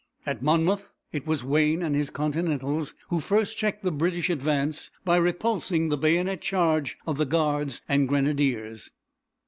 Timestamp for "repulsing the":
5.17-5.95